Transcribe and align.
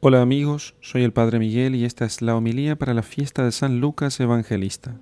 Hola 0.00 0.22
amigos, 0.22 0.76
soy 0.80 1.02
el 1.02 1.12
Padre 1.12 1.40
Miguel 1.40 1.74
y 1.74 1.84
esta 1.84 2.04
es 2.04 2.22
la 2.22 2.36
homilía 2.36 2.76
para 2.76 2.94
la 2.94 3.02
fiesta 3.02 3.44
de 3.44 3.50
San 3.50 3.80
Lucas 3.80 4.20
Evangelista. 4.20 5.00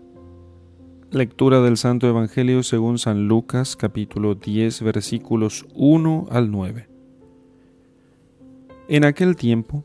Lectura 1.10 1.60
del 1.60 1.76
Santo 1.76 2.08
Evangelio 2.08 2.62
según 2.62 2.96
San 2.96 3.28
Lucas 3.28 3.76
capítulo 3.76 4.36
10 4.36 4.80
versículos 4.80 5.66
1 5.74 6.28
al 6.30 6.50
9. 6.50 6.88
En 8.88 9.04
aquel 9.04 9.36
tiempo, 9.36 9.84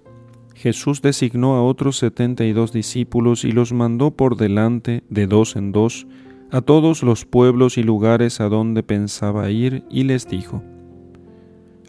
Jesús 0.55 1.01
designó 1.01 1.55
a 1.55 1.63
otros 1.63 1.97
setenta 1.97 2.45
y 2.45 2.53
dos 2.53 2.71
discípulos 2.71 3.43
y 3.43 3.51
los 3.51 3.73
mandó 3.73 4.11
por 4.11 4.37
delante, 4.37 5.03
de 5.09 5.27
dos 5.27 5.57
en 5.57 5.73
dos, 5.73 6.07
a 6.51 6.61
todos 6.61 7.03
los 7.03 7.25
pueblos 7.25 7.77
y 7.77 7.83
lugares 7.83 8.39
a 8.39 8.47
donde 8.47 8.81
pensaba 8.81 9.51
ir, 9.51 9.83
y 9.89 10.03
les 10.03 10.29
dijo, 10.29 10.63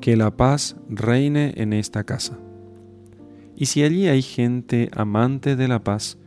que 0.00 0.16
la 0.16 0.36
paz 0.36 0.76
reine 0.88 1.52
en 1.56 1.72
esta 1.72 2.04
casa. 2.04 2.38
Y 3.54 3.66
si 3.66 3.82
allí 3.82 4.08
hay 4.08 4.22
gente 4.22 4.90
amante 4.94 5.56
de 5.56 5.68
la 5.68 5.84
paz, 5.84 6.18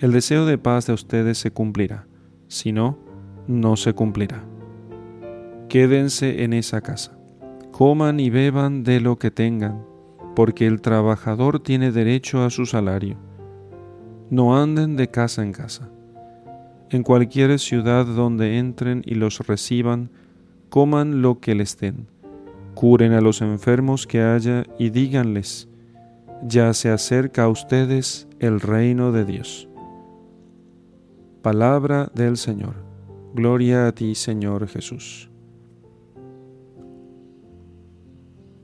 el 0.00 0.10
deseo 0.10 0.46
de 0.46 0.58
paz 0.58 0.86
de 0.86 0.92
ustedes 0.92 1.38
se 1.38 1.52
cumplirá, 1.52 2.06
si 2.48 2.72
no, 2.72 2.98
no 3.46 3.76
se 3.76 3.92
cumplirá. 3.92 4.44
Quédense 5.68 6.42
en 6.42 6.52
esa 6.52 6.80
casa, 6.80 7.16
coman 7.70 8.18
y 8.18 8.28
beban 8.28 8.82
de 8.82 9.00
lo 9.00 9.16
que 9.18 9.30
tengan, 9.30 9.84
porque 10.34 10.66
el 10.66 10.80
trabajador 10.80 11.60
tiene 11.60 11.92
derecho 11.92 12.42
a 12.42 12.50
su 12.50 12.66
salario. 12.66 13.16
No 14.30 14.60
anden 14.60 14.96
de 14.96 15.08
casa 15.08 15.44
en 15.44 15.52
casa. 15.52 15.88
En 16.90 17.04
cualquier 17.04 17.58
ciudad 17.58 18.04
donde 18.04 18.58
entren 18.58 19.02
y 19.06 19.14
los 19.14 19.38
reciban, 19.46 20.10
coman 20.68 21.22
lo 21.22 21.38
que 21.38 21.54
les 21.54 21.78
den 21.78 22.11
curen 22.74 23.12
a 23.12 23.20
los 23.20 23.40
enfermos 23.42 24.06
que 24.06 24.22
haya 24.22 24.64
y 24.78 24.90
díganles, 24.90 25.68
ya 26.42 26.72
se 26.72 26.90
acerca 26.90 27.44
a 27.44 27.48
ustedes 27.48 28.28
el 28.40 28.60
reino 28.60 29.12
de 29.12 29.24
Dios. 29.24 29.68
Palabra 31.42 32.10
del 32.14 32.36
Señor. 32.36 32.74
Gloria 33.34 33.86
a 33.86 33.92
ti, 33.92 34.14
Señor 34.14 34.68
Jesús. 34.68 35.30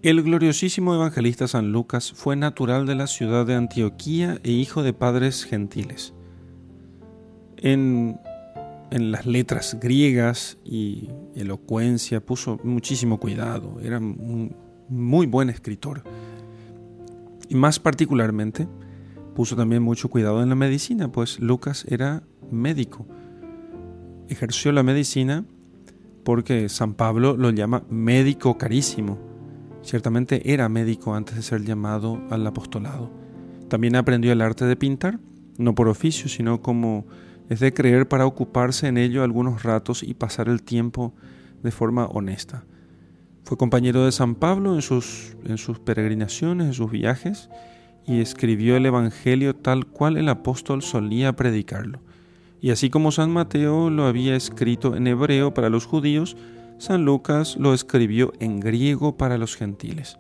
El 0.00 0.22
gloriosísimo 0.22 0.95
evangelista 0.95 1.48
San 1.48 1.72
Lucas 1.72 2.12
fue 2.12 2.37
natural 2.37 2.87
de 2.87 2.95
la 2.95 3.09
ciudad 3.09 3.45
de 3.47 3.56
Antioquía 3.56 4.39
e 4.45 4.53
hijo 4.53 4.84
de 4.84 4.93
padres 4.93 5.45
gentiles. 5.45 6.15
En 7.56 8.20
en 8.91 9.12
las 9.12 9.27
letras 9.27 9.78
griegas 9.81 10.58
y 10.64 11.08
elocuencia, 11.34 12.25
puso 12.25 12.58
muchísimo 12.64 13.19
cuidado, 13.19 13.81
era 13.81 13.98
un 13.98 14.56
muy 14.89 15.27
buen 15.27 15.50
escritor. 15.50 16.03
Y 17.48 17.55
más 17.55 17.78
particularmente, 17.78 18.66
puso 19.34 19.56
también 19.56 19.83
mucho 19.83 20.09
cuidado 20.09 20.42
en 20.42 20.48
la 20.48 20.55
medicina, 20.55 21.12
pues 21.12 21.39
Lucas 21.41 21.84
era 21.89 22.22
médico. 22.50 23.06
Ejerció 24.28 24.72
la 24.72 24.83
medicina 24.83 25.44
porque 26.25 26.69
San 26.69 26.94
Pablo 26.94 27.37
lo 27.37 27.50
llama 27.50 27.84
médico 27.88 28.59
carísimo. 28.59 29.19
Ciertamente 29.82 30.53
era 30.53 30.69
médico 30.69 31.15
antes 31.15 31.37
de 31.37 31.43
ser 31.43 31.65
llamado 31.65 32.20
al 32.31 32.47
apostolado. 32.47 33.10
También 33.69 33.97
aprendió 33.97 34.32
el 34.32 34.43
arte 34.43 34.65
de 34.65 34.76
pintar, 34.76 35.20
no 35.56 35.75
por 35.75 35.88
oficio, 35.88 36.28
sino 36.28 36.60
como 36.60 37.06
es 37.48 37.60
de 37.60 37.72
creer 37.72 38.09
para 38.09 38.26
ocuparse 38.26 38.88
en 38.88 38.98
ello 38.98 39.22
algunos 39.22 39.62
ratos 39.62 40.03
y 40.03 40.14
pasar 40.14 40.48
el 40.48 40.62
tiempo 40.62 41.14
de 41.62 41.70
forma 41.70 42.06
honesta. 42.06 42.64
Fue 43.44 43.56
compañero 43.56 44.04
de 44.04 44.12
San 44.12 44.34
Pablo 44.34 44.75
en 44.75 44.82
sus, 44.82 45.36
en 45.44 45.56
sus 45.56 45.78
peregrinaciones, 45.78 46.66
en 46.66 46.75
sus 46.75 46.91
viajes, 46.91 47.48
y 48.06 48.20
escribió 48.20 48.76
el 48.76 48.87
Evangelio 48.87 49.56
tal 49.56 49.87
cual 49.87 50.16
el 50.16 50.28
apóstol 50.28 50.82
solía 50.82 51.34
predicarlo. 51.34 52.00
Y 52.60 52.70
así 52.70 52.91
como 52.91 53.12
San 53.12 53.31
Mateo 53.31 53.88
lo 53.91 54.06
había 54.06 54.37
escrito 54.37 54.97
en 54.97 55.06
hebreo 55.06 55.54
para 55.54 55.70
los 55.70 55.87
judíos, 55.87 56.37
San 56.78 57.04
Lucas 57.04 57.56
lo 57.56 57.75
escribió 57.75 58.32
en 58.41 58.60
griego 58.60 59.16
para 59.16 59.38
los 59.38 59.56
gentiles. 59.56 60.19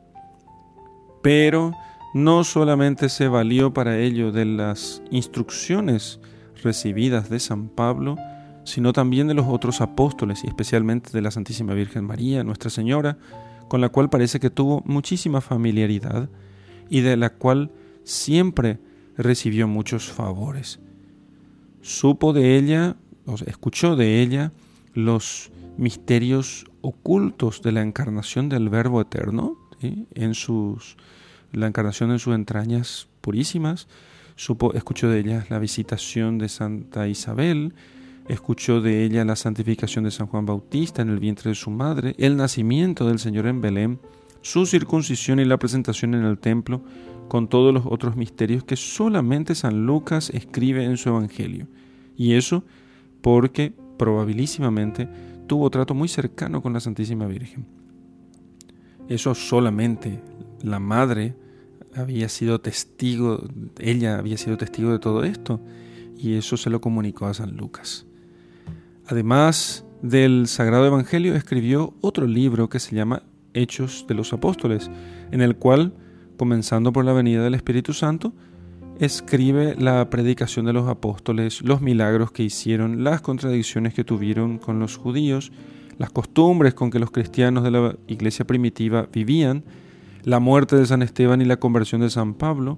Pero 1.22 1.72
no 2.14 2.44
solamente 2.44 3.08
se 3.08 3.28
valió 3.28 3.72
para 3.72 3.98
ello 3.98 4.32
de 4.32 4.44
las 4.44 5.02
instrucciones 5.10 6.20
recibidas 6.62 7.28
de 7.30 7.40
San 7.40 7.68
Pablo, 7.68 8.16
sino 8.64 8.92
también 8.92 9.28
de 9.28 9.34
los 9.34 9.46
otros 9.48 9.80
apóstoles 9.80 10.44
y 10.44 10.48
especialmente 10.48 11.10
de 11.12 11.22
la 11.22 11.30
Santísima 11.30 11.74
Virgen 11.74 12.04
María, 12.04 12.44
Nuestra 12.44 12.70
Señora, 12.70 13.18
con 13.68 13.80
la 13.80 13.88
cual 13.88 14.10
parece 14.10 14.40
que 14.40 14.50
tuvo 14.50 14.82
muchísima 14.86 15.40
familiaridad 15.40 16.28
y 16.88 17.00
de 17.00 17.16
la 17.16 17.30
cual 17.30 17.70
siempre 18.04 18.78
recibió 19.16 19.68
muchos 19.68 20.10
favores. 20.10 20.80
Supo 21.82 22.32
de 22.32 22.56
ella, 22.56 22.96
o 23.26 23.36
escuchó 23.46 23.96
de 23.96 24.20
ella 24.22 24.52
los 24.94 25.50
misterios 25.76 26.66
ocultos 26.80 27.62
de 27.62 27.72
la 27.72 27.82
encarnación 27.82 28.48
del 28.48 28.68
Verbo 28.68 29.00
Eterno, 29.00 29.56
en 29.80 30.34
sus, 30.34 30.96
la 31.52 31.66
encarnación 31.68 32.10
en 32.10 32.18
sus 32.18 32.34
entrañas 32.34 33.08
purísimas, 33.20 33.86
Escuchó 34.74 35.08
de 35.08 35.18
ella 35.18 35.44
la 35.50 35.58
visitación 35.58 36.38
de 36.38 36.48
Santa 36.48 37.08
Isabel, 37.08 37.74
escuchó 38.28 38.80
de 38.80 39.04
ella 39.04 39.24
la 39.24 39.34
santificación 39.34 40.04
de 40.04 40.12
San 40.12 40.28
Juan 40.28 40.46
Bautista 40.46 41.02
en 41.02 41.08
el 41.08 41.18
vientre 41.18 41.48
de 41.48 41.56
su 41.56 41.70
madre, 41.70 42.14
el 42.18 42.36
nacimiento 42.36 43.08
del 43.08 43.18
Señor 43.18 43.48
en 43.48 43.60
Belén, 43.60 43.98
su 44.40 44.64
circuncisión 44.64 45.40
y 45.40 45.44
la 45.44 45.58
presentación 45.58 46.14
en 46.14 46.24
el 46.24 46.38
templo, 46.38 46.82
con 47.26 47.48
todos 47.48 47.74
los 47.74 47.84
otros 47.84 48.14
misterios 48.14 48.62
que 48.62 48.76
solamente 48.76 49.56
San 49.56 49.86
Lucas 49.86 50.30
escribe 50.30 50.84
en 50.84 50.98
su 50.98 51.08
Evangelio. 51.08 51.66
Y 52.16 52.34
eso 52.34 52.62
porque 53.20 53.74
probabilísimamente 53.98 55.08
tuvo 55.48 55.68
trato 55.68 55.94
muy 55.94 56.06
cercano 56.06 56.62
con 56.62 56.72
la 56.72 56.80
Santísima 56.80 57.26
Virgen. 57.26 57.66
Eso 59.08 59.34
solamente 59.34 60.20
la 60.62 60.78
madre 60.78 61.34
había 61.98 62.28
sido 62.28 62.60
testigo, 62.60 63.42
ella 63.78 64.18
había 64.18 64.36
sido 64.36 64.56
testigo 64.56 64.92
de 64.92 64.98
todo 64.98 65.24
esto 65.24 65.60
y 66.16 66.34
eso 66.34 66.56
se 66.56 66.70
lo 66.70 66.80
comunicó 66.80 67.26
a 67.26 67.34
San 67.34 67.56
Lucas. 67.56 68.06
Además 69.06 69.84
del 70.02 70.46
Sagrado 70.46 70.86
Evangelio, 70.86 71.34
escribió 71.34 71.94
otro 72.00 72.26
libro 72.26 72.68
que 72.68 72.80
se 72.80 72.94
llama 72.94 73.22
Hechos 73.54 74.04
de 74.08 74.14
los 74.14 74.32
Apóstoles, 74.32 74.90
en 75.30 75.40
el 75.40 75.56
cual, 75.56 75.92
comenzando 76.36 76.92
por 76.92 77.04
la 77.04 77.12
venida 77.12 77.42
del 77.42 77.54
Espíritu 77.54 77.92
Santo, 77.92 78.32
escribe 78.98 79.76
la 79.78 80.10
predicación 80.10 80.66
de 80.66 80.72
los 80.72 80.88
apóstoles, 80.88 81.62
los 81.62 81.80
milagros 81.80 82.32
que 82.32 82.42
hicieron, 82.42 83.04
las 83.04 83.20
contradicciones 83.20 83.94
que 83.94 84.04
tuvieron 84.04 84.58
con 84.58 84.78
los 84.80 84.96
judíos, 84.96 85.52
las 85.98 86.10
costumbres 86.10 86.74
con 86.74 86.90
que 86.90 86.98
los 86.98 87.10
cristianos 87.10 87.64
de 87.64 87.70
la 87.70 87.96
iglesia 88.06 88.46
primitiva 88.46 89.08
vivían, 89.12 89.64
la 90.28 90.40
muerte 90.40 90.76
de 90.76 90.84
San 90.84 91.00
Esteban 91.00 91.40
y 91.40 91.46
la 91.46 91.56
conversión 91.56 92.02
de 92.02 92.10
San 92.10 92.34
Pablo, 92.34 92.76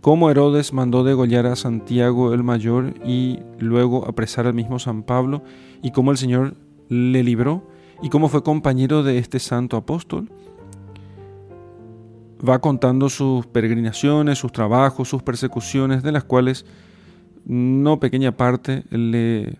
cómo 0.00 0.30
Herodes 0.30 0.72
mandó 0.72 1.04
degollar 1.04 1.44
a 1.44 1.54
Santiago 1.54 2.32
el 2.32 2.42
mayor 2.42 2.94
y 3.04 3.40
luego 3.58 4.08
apresar 4.08 4.46
al 4.46 4.54
mismo 4.54 4.78
San 4.78 5.02
Pablo, 5.02 5.44
y 5.82 5.90
cómo 5.90 6.12
el 6.12 6.16
Señor 6.16 6.56
le 6.88 7.22
libró, 7.22 7.68
y 8.00 8.08
cómo 8.08 8.30
fue 8.30 8.42
compañero 8.42 9.02
de 9.02 9.18
este 9.18 9.38
santo 9.38 9.76
apóstol. 9.76 10.32
Va 12.42 12.58
contando 12.58 13.10
sus 13.10 13.46
peregrinaciones, 13.46 14.38
sus 14.38 14.50
trabajos, 14.50 15.10
sus 15.10 15.22
persecuciones, 15.22 16.02
de 16.02 16.12
las 16.12 16.24
cuales 16.24 16.64
no 17.44 18.00
pequeña 18.00 18.34
parte 18.34 18.84
le, 18.88 19.58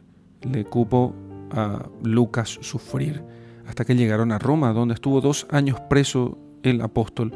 le 0.51 0.65
cupo 0.65 1.15
a 1.51 1.91
Lucas 2.03 2.57
sufrir, 2.63 3.23
hasta 3.67 3.85
que 3.85 3.95
llegaron 3.95 4.33
a 4.33 4.39
Roma, 4.39 4.73
donde 4.73 4.95
estuvo 4.95 5.21
dos 5.21 5.47
años 5.51 5.79
preso 5.91 6.39
el 6.63 6.81
apóstol. 6.81 7.33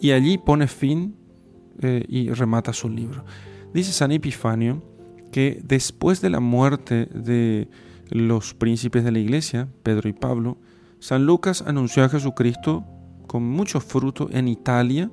Y 0.00 0.12
allí 0.12 0.38
pone 0.38 0.66
fin 0.68 1.16
eh, 1.80 2.04
y 2.08 2.30
remata 2.30 2.72
su 2.72 2.88
libro. 2.88 3.24
Dice 3.72 3.92
San 3.92 4.12
Epifanio 4.12 4.82
que 5.32 5.60
después 5.62 6.20
de 6.20 6.30
la 6.30 6.40
muerte 6.40 7.06
de 7.06 7.68
los 8.10 8.54
príncipes 8.54 9.04
de 9.04 9.12
la 9.12 9.18
iglesia, 9.18 9.68
Pedro 9.82 10.08
y 10.08 10.12
Pablo, 10.12 10.58
San 11.00 11.26
Lucas 11.26 11.62
anunció 11.66 12.04
a 12.04 12.08
Jesucristo 12.08 12.84
con 13.26 13.44
mucho 13.44 13.80
fruto 13.80 14.28
en 14.32 14.48
Italia, 14.48 15.10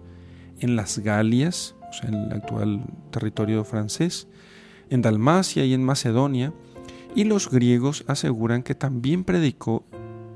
en 0.59 0.75
las 0.75 0.99
Galias, 0.99 1.75
o 1.89 1.93
sea, 1.93 2.09
en 2.09 2.15
el 2.15 2.31
actual 2.31 2.85
territorio 3.11 3.63
francés, 3.65 4.27
en 4.89 5.01
Dalmacia 5.01 5.65
y 5.65 5.73
en 5.73 5.83
Macedonia, 5.83 6.53
y 7.13 7.25
los 7.25 7.49
griegos 7.49 8.03
aseguran 8.07 8.63
que 8.63 8.75
también 8.75 9.23
predicó 9.23 9.85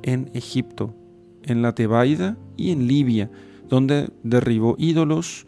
en 0.01 0.29
Egipto, 0.33 0.95
en 1.44 1.62
la 1.62 1.74
Tebaida 1.75 2.38
y 2.57 2.71
en 2.71 2.88
Libia, 2.88 3.30
donde 3.68 4.09
derribó 4.24 4.75
ídolos 4.77 5.47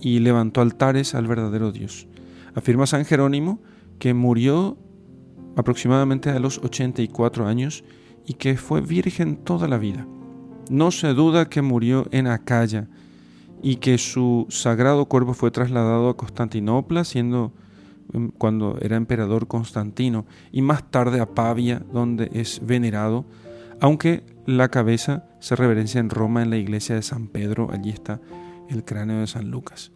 y 0.00 0.20
levantó 0.20 0.60
altares 0.60 1.14
al 1.14 1.26
verdadero 1.26 1.72
Dios. 1.72 2.06
Afirma 2.54 2.86
San 2.86 3.04
Jerónimo 3.04 3.60
que 3.98 4.14
murió 4.14 4.78
aproximadamente 5.56 6.30
a 6.30 6.38
los 6.38 6.58
84 6.58 7.46
años 7.46 7.84
y 8.26 8.34
que 8.34 8.56
fue 8.56 8.80
virgen 8.80 9.36
toda 9.36 9.68
la 9.68 9.78
vida. 9.78 10.06
No 10.68 10.90
se 10.90 11.08
duda 11.14 11.48
que 11.48 11.62
murió 11.62 12.06
en 12.10 12.26
Acaya 12.26 12.88
y 13.62 13.76
que 13.76 13.98
su 13.98 14.46
sagrado 14.48 15.06
cuerpo 15.06 15.32
fue 15.32 15.50
trasladado 15.50 16.08
a 16.08 16.16
Constantinopla, 16.16 17.04
siendo 17.04 17.52
em, 18.12 18.30
cuando 18.30 18.78
era 18.80 18.96
emperador 18.96 19.46
Constantino, 19.46 20.26
y 20.52 20.62
más 20.62 20.90
tarde 20.90 21.20
a 21.20 21.26
Pavia, 21.34 21.82
donde 21.92 22.30
es 22.32 22.60
venerado, 22.64 23.24
aunque 23.80 24.24
la 24.46 24.68
cabeza 24.68 25.24
se 25.40 25.56
reverencia 25.56 26.00
en 26.00 26.08
Roma 26.08 26.42
en 26.42 26.50
la 26.50 26.56
iglesia 26.56 26.94
de 26.94 27.02
San 27.02 27.26
Pedro, 27.26 27.68
allí 27.72 27.90
está 27.90 28.20
el 28.68 28.84
cráneo 28.84 29.20
de 29.20 29.26
San 29.26 29.50
Lucas. 29.50 29.92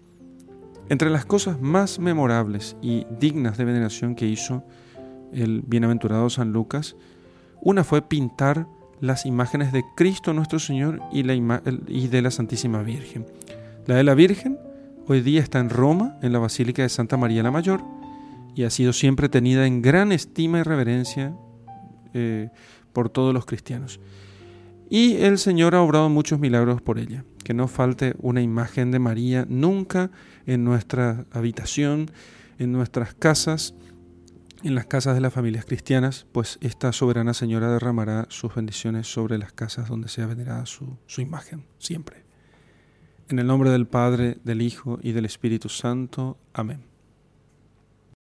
Entre 0.89 1.09
las 1.09 1.25
cosas 1.25 1.61
más 1.61 2.01
memorables 2.01 2.77
y 2.83 3.07
dignas 3.21 3.57
de 3.57 3.65
veneración 3.65 4.17
que 4.17 4.27
hizo 4.27 4.65
el 5.33 5.63
bienaventurado 5.63 6.29
San 6.31 6.53
Lucas, 6.53 6.97
una 7.61 7.85
fue 7.85 8.03
pintar 8.03 8.67
las 9.01 9.25
imágenes 9.25 9.73
de 9.73 9.85
Cristo 9.97 10.33
nuestro 10.33 10.59
Señor 10.59 11.01
y, 11.13 11.23
de 11.23 12.23
la 12.23 12.31
Santísima 12.33 12.83
Virgen. 12.83 13.27
La 13.87 13.95
de 13.95 14.03
la 14.03 14.15
Virgen 14.15 14.59
hoy 15.07 15.21
día 15.21 15.41
está 15.41 15.61
en 15.61 15.71
Roma, 15.71 16.19
en 16.23 16.33
la 16.33 16.41
Basílica 16.41 16.83
de 16.83 16.89
Santa 16.89 17.17
María 17.17 17.45
la 17.45 17.53
Mayor, 17.53 17.83
y 18.57 18.65
ha 18.65 18.71
sido 18.71 18.93
siempre 18.93 19.29
tenida 19.29 19.67
en 19.67 19.81
gran 19.81 20.11
estima 20.11 20.59
y 20.59 20.63
reverencia 20.65 21.35
eh, 22.15 22.51
por 22.93 23.11
todos 23.11 23.33
los 23.33 23.47
cristianos. 23.47 24.01
Y 24.93 25.19
el 25.19 25.39
Señor 25.39 25.77
ha 25.77 25.83
obrado 25.83 26.09
muchos 26.09 26.41
milagros 26.41 26.83
por 26.83 26.99
ella. 26.99 27.25
Que 27.45 27.55
no 27.55 27.69
falte 27.69 28.15
una 28.19 28.43
imagen 28.43 28.91
de 28.91 28.99
María 28.99 29.47
nunca 29.49 30.11
en 30.47 30.65
nuestra 30.65 31.27
habitación, 31.31 32.11
en 32.59 32.73
nuestras 32.73 33.15
casas, 33.15 33.75
en 34.65 34.75
las 34.75 34.87
casas 34.87 35.15
de 35.15 35.21
las 35.21 35.33
familias 35.33 35.65
cristianas, 35.65 36.27
pues 36.33 36.59
esta 36.61 36.93
soberana 36.93 37.35
Señora 37.35 37.73
derramará 37.73 38.27
sus 38.31 38.55
bendiciones 38.55 39.07
sobre 39.07 39.39
las 39.39 39.53
casas 39.53 39.89
donde 39.89 40.09
sea 40.09 40.27
venerada 40.27 40.67
su, 40.67 40.99
su 41.07 41.21
imagen, 41.21 41.65
siempre. 41.79 42.25
En 43.29 43.39
el 43.39 43.47
nombre 43.47 43.71
del 43.71 43.87
Padre, 43.87 44.39
del 44.43 44.61
Hijo 44.61 44.99
y 45.03 45.13
del 45.13 45.25
Espíritu 45.25 45.69
Santo. 45.69 46.37
Amén. 46.53 46.90